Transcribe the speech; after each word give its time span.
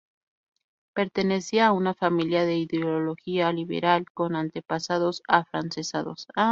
Pertenecía 0.95 1.67
a 1.67 1.73
una 1.73 1.93
familia 1.93 2.43
de 2.45 2.57
ideología 2.57 3.51
liberal, 3.53 4.05
con 4.15 4.35
antepasados 4.35 5.21
afrancesados. 5.27 6.25